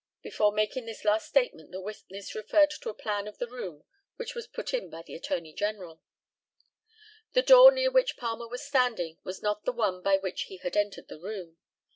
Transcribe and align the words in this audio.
[Before 0.23 0.51
making 0.51 0.87
this 0.87 1.05
last 1.05 1.27
statement 1.27 1.69
the 1.71 1.79
witness 1.79 2.33
referred 2.33 2.71
to 2.71 2.89
a 2.89 2.93
plan 2.95 3.27
of 3.27 3.37
the 3.37 3.47
room 3.47 3.83
which 4.15 4.33
was 4.33 4.47
put 4.47 4.73
in 4.73 4.89
by 4.89 5.03
the 5.03 5.13
Attorney 5.13 5.53
General.] 5.53 6.01
The 7.33 7.43
door 7.43 7.71
near 7.71 7.91
which 7.91 8.17
Palmer 8.17 8.47
was 8.47 8.65
standing 8.65 9.19
was 9.23 9.43
not 9.43 9.63
the 9.63 9.71
one 9.71 10.01
by 10.01 10.17
which 10.17 10.45
he 10.49 10.57
had 10.57 10.75
entered 10.75 11.07
the 11.07 11.19
room. 11.19 11.59